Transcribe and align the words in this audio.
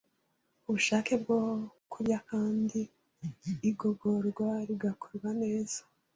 ubushake 0.67 1.13
bwo 1.21 1.39
kurya 1.91 2.17
kandi 2.29 2.79
igogorwa 3.69 4.47
rigakorwa 4.67 5.29
neza 5.41 5.79